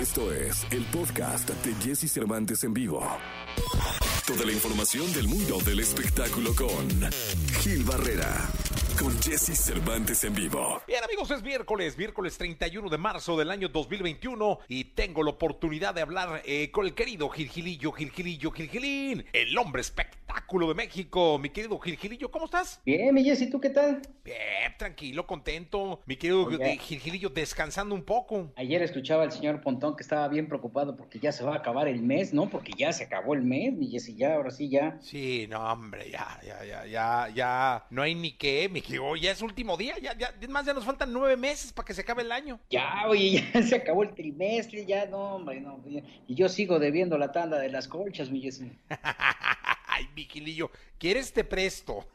Esto 0.00 0.32
es 0.32 0.66
el 0.70 0.82
podcast 0.86 1.50
de 1.50 1.74
Jesse 1.74 2.10
Cervantes 2.10 2.64
en 2.64 2.72
vivo. 2.72 3.06
Toda 4.26 4.46
la 4.46 4.52
información 4.52 5.12
del 5.12 5.28
mundo 5.28 5.58
del 5.58 5.80
espectáculo 5.80 6.54
con 6.54 6.88
Gil 7.60 7.84
Barrera, 7.84 8.48
con 8.98 9.20
Jesse 9.20 9.54
Cervantes 9.54 10.24
en 10.24 10.34
vivo. 10.34 10.80
Bien 10.86 11.04
amigos, 11.04 11.30
es 11.32 11.42
miércoles, 11.42 11.98
miércoles 11.98 12.38
31 12.38 12.88
de 12.88 12.96
marzo 12.96 13.36
del 13.36 13.50
año 13.50 13.68
2021 13.68 14.60
y 14.68 14.84
tengo 14.84 15.22
la 15.22 15.32
oportunidad 15.32 15.92
de 15.94 16.00
hablar 16.00 16.40
eh, 16.46 16.70
con 16.70 16.86
el 16.86 16.94
querido 16.94 17.28
Gilgilillo, 17.28 17.92
Gilgilillo, 17.92 18.52
Gilgilín, 18.52 19.26
el 19.34 19.58
hombre 19.58 19.82
espectáculo 20.30 20.68
de 20.68 20.74
México. 20.74 21.38
Mi 21.38 21.50
querido 21.50 21.78
Gilgilillo, 21.78 22.30
¿cómo 22.30 22.44
estás? 22.44 22.80
Bien, 22.84 23.12
mi 23.12 23.24
Jessy, 23.24 23.50
¿tú 23.50 23.60
qué 23.60 23.70
tal? 23.70 24.00
Bien, 24.24 24.38
tranquilo, 24.78 25.26
contento. 25.26 26.00
Mi 26.06 26.16
querido 26.16 26.44
Oye. 26.44 26.78
Gilgilillo, 26.78 27.30
descansando 27.30 27.94
un 27.94 28.02
poco. 28.04 28.52
Ayer 28.56 28.82
escuchaba 28.82 29.24
al 29.24 29.32
señor 29.32 29.60
Pontón 29.60 29.96
que 29.96 30.02
estaba 30.02 30.28
bien 30.28 30.46
preocupado 30.46 30.96
porque 30.96 31.18
ya 31.18 31.32
se 31.32 31.44
va 31.44 31.54
a 31.54 31.58
acabar 31.58 31.88
el 31.88 32.02
mes, 32.02 32.32
¿no? 32.32 32.48
Porque 32.48 32.72
ya 32.76 32.92
se 32.92 33.04
acabó 33.04 33.34
el 33.34 33.42
mes, 33.42 33.72
mi 33.72 33.88
Jessy, 33.88 34.14
ya, 34.14 34.34
ahora 34.34 34.50
sí, 34.50 34.68
ya. 34.68 34.98
Sí, 35.00 35.46
no, 35.50 35.60
hombre, 35.72 36.10
ya, 36.10 36.38
ya, 36.46 36.64
ya, 36.64 36.86
ya, 36.86 37.28
ya, 37.34 37.86
no 37.90 38.02
hay 38.02 38.14
ni 38.14 38.32
qué, 38.32 38.68
mi 38.68 38.80
querido, 38.80 39.16
ya 39.16 39.32
es 39.32 39.42
último 39.42 39.76
día, 39.76 39.98
ya, 40.00 40.16
ya, 40.16 40.32
es 40.40 40.48
más, 40.48 40.64
ya 40.64 40.74
nos 40.74 40.84
faltan 40.84 41.12
nueve 41.12 41.36
meses 41.36 41.72
para 41.72 41.86
que 41.86 41.94
se 41.94 42.02
acabe 42.02 42.22
el 42.22 42.32
año. 42.32 42.60
Ya, 42.70 43.04
oye, 43.08 43.44
ya 43.52 43.62
se 43.62 43.76
acabó 43.76 44.04
el 44.04 44.14
trimestre, 44.14 44.86
ya, 44.86 45.06
no, 45.06 45.36
hombre, 45.36 45.60
no. 45.60 45.82
ya. 45.88 46.02
Y 46.28 46.34
yo 46.34 46.48
sigo 46.48 46.78
debiendo 46.78 47.18
la 47.18 47.32
tanda 47.32 47.58
de 47.58 47.70
las 47.70 47.88
colchas, 47.88 48.30
mi 48.30 48.40
Jessy. 48.40 48.70
Ay, 50.00 50.08
mi 50.16 50.24
Gilillo, 50.24 50.70
¿quieres 50.98 51.34
te 51.34 51.44
presto? 51.44 52.08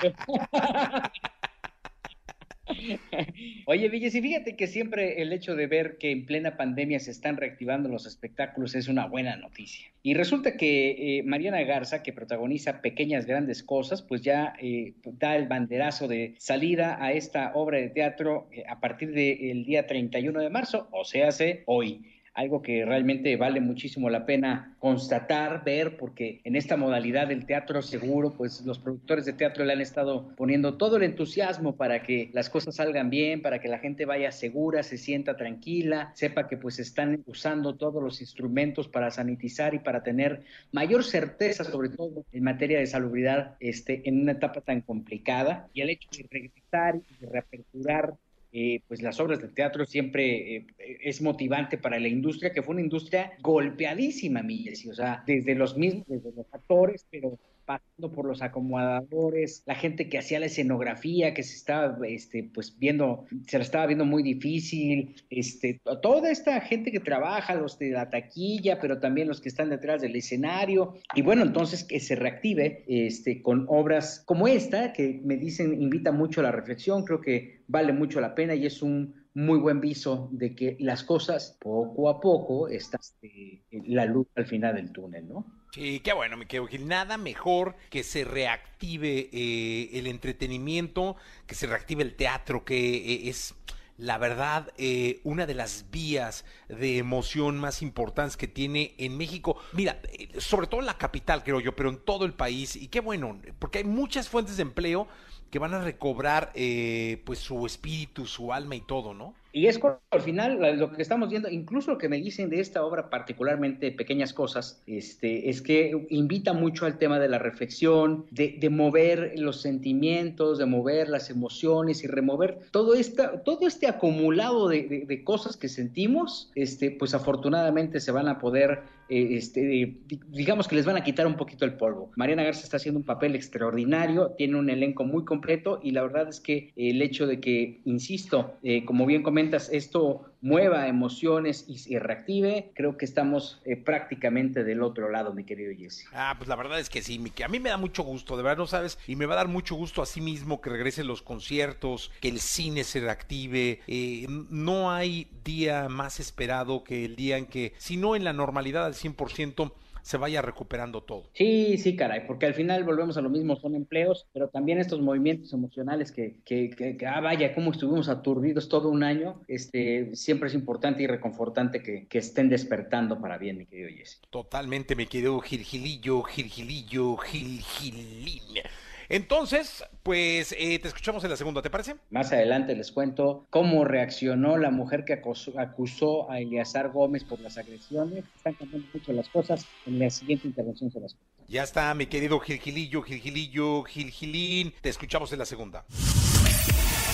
Oye, 3.66 3.88
Villes, 3.88 4.16
y 4.16 4.20
fíjate 4.20 4.56
que 4.56 4.66
siempre 4.66 5.22
el 5.22 5.32
hecho 5.32 5.54
de 5.54 5.68
ver 5.68 5.96
que 5.98 6.10
en 6.10 6.26
plena 6.26 6.56
pandemia 6.56 6.98
se 6.98 7.12
están 7.12 7.36
reactivando 7.36 7.88
los 7.88 8.04
espectáculos 8.04 8.74
es 8.74 8.88
una 8.88 9.06
buena 9.06 9.36
noticia. 9.36 9.92
Y 10.02 10.14
resulta 10.14 10.56
que 10.56 11.18
eh, 11.18 11.22
Mariana 11.22 11.62
Garza, 11.62 12.02
que 12.02 12.12
protagoniza 12.12 12.80
Pequeñas 12.80 13.26
Grandes 13.26 13.62
Cosas, 13.62 14.02
pues 14.02 14.22
ya 14.22 14.54
eh, 14.60 14.94
da 15.04 15.36
el 15.36 15.46
banderazo 15.46 16.08
de 16.08 16.34
salida 16.38 16.98
a 17.00 17.12
esta 17.12 17.52
obra 17.54 17.78
de 17.78 17.90
teatro 17.90 18.48
eh, 18.50 18.64
a 18.68 18.80
partir 18.80 19.12
del 19.12 19.64
día 19.64 19.86
31 19.86 20.40
de 20.40 20.50
marzo, 20.50 20.88
o 20.90 21.04
sea, 21.04 21.28
hace 21.28 21.62
hoy 21.66 22.13
algo 22.34 22.62
que 22.62 22.84
realmente 22.84 23.36
vale 23.36 23.60
muchísimo 23.60 24.10
la 24.10 24.26
pena 24.26 24.76
constatar, 24.80 25.62
ver, 25.64 25.96
porque 25.96 26.40
en 26.44 26.56
esta 26.56 26.76
modalidad 26.76 27.28
del 27.28 27.46
teatro 27.46 27.80
seguro, 27.80 28.34
pues 28.36 28.62
los 28.66 28.80
productores 28.80 29.24
de 29.24 29.32
teatro 29.32 29.64
le 29.64 29.72
han 29.72 29.80
estado 29.80 30.34
poniendo 30.36 30.76
todo 30.76 30.96
el 30.96 31.04
entusiasmo 31.04 31.76
para 31.76 32.02
que 32.02 32.30
las 32.32 32.50
cosas 32.50 32.74
salgan 32.74 33.08
bien, 33.08 33.40
para 33.40 33.60
que 33.60 33.68
la 33.68 33.78
gente 33.78 34.04
vaya 34.04 34.32
segura, 34.32 34.82
se 34.82 34.98
sienta 34.98 35.36
tranquila, 35.36 36.10
sepa 36.14 36.48
que 36.48 36.56
pues 36.56 36.80
están 36.80 37.22
usando 37.26 37.76
todos 37.76 38.02
los 38.02 38.20
instrumentos 38.20 38.88
para 38.88 39.12
sanitizar 39.12 39.72
y 39.74 39.78
para 39.78 40.02
tener 40.02 40.42
mayor 40.72 41.04
certeza, 41.04 41.62
sobre 41.62 41.90
todo 41.90 42.24
en 42.32 42.42
materia 42.42 42.80
de 42.80 42.86
salubridad, 42.86 43.56
este, 43.60 44.02
en 44.08 44.20
una 44.20 44.32
etapa 44.32 44.60
tan 44.60 44.80
complicada. 44.80 45.68
Y 45.72 45.82
el 45.82 45.90
hecho 45.90 46.08
de 46.12 46.26
regresar 46.28 46.96
y 46.96 47.24
de 47.24 47.30
reaperturar 47.30 48.14
eh, 48.56 48.82
pues 48.86 49.02
las 49.02 49.18
obras 49.18 49.40
de 49.40 49.48
teatro 49.48 49.84
siempre 49.84 50.56
eh, 50.56 50.66
es 50.78 51.20
motivante 51.20 51.76
para 51.76 51.98
la 51.98 52.06
industria, 52.06 52.52
que 52.52 52.62
fue 52.62 52.74
una 52.74 52.82
industria 52.82 53.32
golpeadísima, 53.42 54.44
mi 54.44 54.58
Jessy, 54.58 54.90
o 54.90 54.94
sea, 54.94 55.24
desde 55.26 55.56
los 55.56 55.76
mismos, 55.76 56.06
desde 56.06 56.30
los 56.30 56.46
actores, 56.52 57.04
pero 57.10 57.36
pasando 57.64 58.12
por 58.12 58.26
los 58.26 58.42
acomodadores, 58.42 59.62
la 59.66 59.74
gente 59.74 60.08
que 60.08 60.18
hacía 60.18 60.40
la 60.40 60.46
escenografía, 60.46 61.34
que 61.34 61.42
se 61.42 61.56
estaba, 61.56 61.96
este, 62.06 62.50
pues 62.52 62.78
viendo, 62.78 63.26
se 63.46 63.58
la 63.58 63.64
estaba 63.64 63.86
viendo 63.86 64.04
muy 64.04 64.22
difícil, 64.22 65.14
este, 65.30 65.80
toda 66.02 66.30
esta 66.30 66.60
gente 66.60 66.92
que 66.92 67.00
trabaja, 67.00 67.54
los 67.54 67.78
de 67.78 67.90
la 67.90 68.10
taquilla, 68.10 68.80
pero 68.80 69.00
también 69.00 69.28
los 69.28 69.40
que 69.40 69.48
están 69.48 69.70
detrás 69.70 70.02
del 70.02 70.16
escenario, 70.16 70.94
y 71.14 71.22
bueno, 71.22 71.42
entonces 71.42 71.84
que 71.84 72.00
se 72.00 72.16
reactive, 72.16 72.84
este, 72.86 73.42
con 73.42 73.66
obras 73.68 74.22
como 74.26 74.48
esta, 74.48 74.92
que 74.92 75.20
me 75.24 75.36
dicen, 75.36 75.80
invita 75.80 76.12
mucho 76.12 76.40
a 76.40 76.44
la 76.44 76.52
reflexión, 76.52 77.04
creo 77.04 77.20
que 77.20 77.62
vale 77.66 77.92
mucho 77.92 78.20
la 78.20 78.34
pena 78.34 78.54
y 78.54 78.66
es 78.66 78.82
un 78.82 79.23
muy 79.34 79.58
buen 79.58 79.80
viso 79.80 80.28
de 80.30 80.54
que 80.54 80.76
las 80.80 81.02
cosas 81.02 81.56
poco 81.60 82.08
a 82.08 82.20
poco 82.20 82.68
están 82.68 83.00
este, 83.00 83.62
la 83.86 84.06
luz 84.06 84.28
al 84.36 84.46
final 84.46 84.76
del 84.76 84.92
túnel, 84.92 85.28
¿no? 85.28 85.44
Sí, 85.72 85.98
qué 86.00 86.12
bueno, 86.12 86.36
mi 86.36 86.46
querido. 86.46 86.68
Nada 86.86 87.18
mejor 87.18 87.74
que 87.90 88.04
se 88.04 88.22
reactive 88.22 89.28
eh, 89.32 89.90
el 89.94 90.06
entretenimiento, 90.06 91.16
que 91.48 91.56
se 91.56 91.66
reactive 91.66 92.04
el 92.04 92.14
teatro, 92.14 92.64
que 92.64 92.76
eh, 92.96 93.28
es, 93.28 93.56
la 93.96 94.18
verdad, 94.18 94.72
eh, 94.76 95.20
una 95.24 95.46
de 95.46 95.54
las 95.54 95.86
vías 95.90 96.44
de 96.68 96.98
emoción 96.98 97.58
más 97.58 97.82
importantes 97.82 98.36
que 98.36 98.46
tiene 98.46 98.94
en 98.98 99.16
México. 99.16 99.56
Mira, 99.72 100.00
eh, 100.12 100.28
sobre 100.38 100.68
todo 100.68 100.78
en 100.78 100.86
la 100.86 100.98
capital, 100.98 101.42
creo 101.42 101.58
yo, 101.58 101.74
pero 101.74 101.88
en 101.88 101.98
todo 101.98 102.24
el 102.24 102.34
país. 102.34 102.76
Y 102.76 102.86
qué 102.86 103.00
bueno, 103.00 103.40
porque 103.58 103.78
hay 103.78 103.84
muchas 103.84 104.28
fuentes 104.28 104.56
de 104.56 104.62
empleo 104.62 105.08
que 105.54 105.60
van 105.60 105.72
a 105.72 105.78
recobrar 105.78 106.50
eh, 106.56 107.22
pues 107.24 107.38
su 107.38 107.64
espíritu, 107.64 108.26
su 108.26 108.52
alma 108.52 108.74
y 108.74 108.80
todo, 108.80 109.14
¿no? 109.14 109.34
Y 109.56 109.68
es 109.68 109.78
cuando, 109.78 110.00
al 110.10 110.20
final 110.20 110.78
lo 110.80 110.90
que 110.90 111.00
estamos 111.00 111.30
viendo, 111.30 111.48
incluso 111.48 111.92
lo 111.92 111.98
que 111.98 112.08
me 112.08 112.16
dicen 112.16 112.50
de 112.50 112.58
esta 112.58 112.84
obra, 112.84 113.08
particularmente 113.08 113.92
Pequeñas 113.92 114.32
Cosas, 114.34 114.82
este, 114.88 115.48
es 115.48 115.62
que 115.62 115.92
invita 116.10 116.52
mucho 116.52 116.86
al 116.86 116.98
tema 116.98 117.20
de 117.20 117.28
la 117.28 117.38
reflexión, 117.38 118.26
de, 118.32 118.56
de 118.58 118.68
mover 118.68 119.34
los 119.38 119.60
sentimientos, 119.62 120.58
de 120.58 120.66
mover 120.66 121.08
las 121.08 121.30
emociones 121.30 122.02
y 122.02 122.08
remover 122.08 122.58
todo, 122.72 122.94
esta, 122.94 123.44
todo 123.44 123.68
este 123.68 123.86
acumulado 123.86 124.68
de, 124.68 124.88
de- 124.88 125.04
de 125.06 125.22
cosas 125.24 125.56
que 125.56 125.68
sentimos, 125.68 126.50
este, 126.56 126.90
pues 126.90 127.14
afortunadamente 127.14 128.00
se 128.00 128.10
van 128.10 128.26
a 128.26 128.38
poder, 128.40 128.82
eh, 129.08 129.36
este, 129.36 129.60
di- 129.60 130.00
digamos 130.28 130.66
que 130.66 130.76
les 130.76 130.84
van 130.86 130.96
a 130.96 131.04
quitar 131.04 131.26
un 131.28 131.36
poquito 131.36 131.64
el 131.64 131.74
polvo. 131.76 132.10
Mariana 132.16 132.42
Garza 132.42 132.62
está 132.64 132.78
haciendo 132.78 132.98
un 132.98 133.06
papel 133.06 133.34
extraordinario, 133.36 134.30
tiene 134.36 134.56
un 134.58 134.68
elenco 134.70 135.04
muy 135.04 135.24
completo 135.24 135.78
y 135.82 135.92
la 135.92 136.02
verdad 136.02 136.28
es 136.28 136.40
que 136.40 136.72
el 136.76 137.02
hecho 137.02 137.26
de 137.26 137.40
que, 137.40 137.80
insisto, 137.84 138.58
eh, 138.62 138.84
como 138.84 139.06
bien 139.06 139.22
esto 139.52 140.22
mueva 140.40 140.88
emociones 140.88 141.64
y 141.68 141.78
se 141.78 141.98
reactive, 141.98 142.72
creo 142.74 142.96
que 142.96 143.04
estamos 143.04 143.60
eh, 143.64 143.76
prácticamente 143.76 144.64
del 144.64 144.82
otro 144.82 145.10
lado, 145.10 145.32
mi 145.32 145.44
querido 145.44 145.72
Jesse. 145.76 146.06
Ah, 146.12 146.34
pues 146.36 146.48
la 146.48 146.56
verdad 146.56 146.78
es 146.80 146.90
que 146.90 147.02
sí, 147.02 147.18
mi- 147.18 147.30
que 147.30 147.44
a 147.44 147.48
mí 147.48 147.60
me 147.60 147.70
da 147.70 147.76
mucho 147.76 148.02
gusto, 148.02 148.36
de 148.36 148.42
verdad, 148.42 148.58
¿no 148.58 148.66
sabes? 148.66 148.98
Y 149.06 149.16
me 149.16 149.26
va 149.26 149.34
a 149.34 149.36
dar 149.38 149.48
mucho 149.48 149.74
gusto 149.74 150.02
a 150.02 150.06
sí 150.06 150.20
mismo 150.20 150.60
que 150.60 150.70
regresen 150.70 151.06
los 151.06 151.22
conciertos, 151.22 152.10
que 152.20 152.28
el 152.28 152.40
cine 152.40 152.84
se 152.84 153.00
reactive. 153.00 153.80
eh, 153.86 154.26
no 154.50 154.90
hay 154.90 155.28
día 155.44 155.88
más 155.88 156.20
esperado 156.20 156.84
que 156.84 157.04
el 157.04 157.16
día 157.16 157.36
en 157.38 157.46
que, 157.46 157.72
si 157.78 157.96
no 157.96 158.16
en 158.16 158.24
la 158.24 158.32
normalidad 158.32 158.84
al 158.86 158.94
100%, 158.94 159.72
se 160.04 160.18
vaya 160.18 160.42
recuperando 160.42 161.02
todo. 161.02 161.30
Sí, 161.32 161.78
sí, 161.78 161.96
caray, 161.96 162.26
porque 162.26 162.44
al 162.44 162.52
final 162.52 162.84
volvemos 162.84 163.16
a 163.16 163.22
lo 163.22 163.30
mismo, 163.30 163.56
son 163.56 163.74
empleos, 163.74 164.26
pero 164.34 164.50
también 164.50 164.78
estos 164.78 165.00
movimientos 165.00 165.54
emocionales 165.54 166.12
que, 166.12 166.36
que, 166.44 166.68
que, 166.68 166.98
que, 166.98 167.06
ah, 167.06 167.20
vaya, 167.20 167.54
cómo 167.54 167.72
estuvimos 167.72 168.10
aturdidos 168.10 168.68
todo 168.68 168.90
un 168.90 169.02
año, 169.02 169.40
este, 169.48 170.14
siempre 170.14 170.48
es 170.48 170.54
importante 170.54 171.02
y 171.02 171.06
reconfortante 171.06 171.82
que, 171.82 172.06
que 172.06 172.18
estén 172.18 172.50
despertando 172.50 173.18
para 173.18 173.38
bien, 173.38 173.56
mi 173.56 173.64
querido 173.64 173.88
Jesse. 173.96 174.20
Totalmente, 174.28 174.94
mi 174.94 175.06
querido 175.06 175.40
Gilgilillo, 175.40 176.22
Gilgilillo, 176.22 177.16
Gilgilín. 177.16 178.62
Entonces, 179.08 179.84
pues 180.02 180.52
eh, 180.52 180.78
te 180.78 180.88
escuchamos 180.88 181.24
en 181.24 181.30
la 181.30 181.36
segunda, 181.36 181.62
¿te 181.62 181.70
parece? 181.70 181.96
Más 182.10 182.32
adelante 182.32 182.74
les 182.74 182.92
cuento 182.92 183.46
cómo 183.50 183.84
reaccionó 183.84 184.56
la 184.56 184.70
mujer 184.70 185.04
que 185.04 185.14
acusó, 185.14 185.58
acusó 185.58 186.30
a 186.30 186.40
Eleazar 186.40 186.90
Gómez 186.90 187.24
por 187.24 187.40
las 187.40 187.58
agresiones. 187.58 188.24
Están 188.36 188.54
cambiando 188.54 188.88
mucho 188.92 189.12
las 189.12 189.28
cosas. 189.28 189.66
En 189.86 189.98
la 189.98 190.10
siguiente 190.10 190.46
intervención 190.48 190.90
se 190.90 191.00
las 191.00 191.14
cuento. 191.14 191.34
Ya 191.48 191.62
está, 191.62 191.92
mi 191.94 192.06
querido 192.06 192.40
Gilgilillo, 192.40 193.02
Gilgilillo, 193.02 193.82
Gilgilín. 193.84 194.72
Te 194.80 194.88
escuchamos 194.88 195.32
en 195.32 195.38
la 195.38 195.46
segunda. 195.46 195.84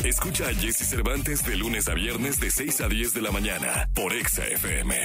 Escucha 0.04 0.48
a 0.48 0.54
Jesse 0.54 0.88
Cervantes 0.88 1.44
de 1.44 1.56
lunes 1.56 1.88
a 1.88 1.94
viernes 1.94 2.40
de 2.40 2.50
6 2.50 2.80
a 2.80 2.88
10 2.88 3.12
de 3.12 3.22
la 3.22 3.30
mañana 3.30 3.90
por 3.94 4.14
Exa 4.14 4.46
FM. 4.46 4.96